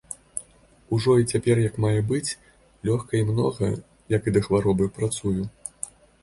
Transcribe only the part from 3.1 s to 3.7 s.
і многа,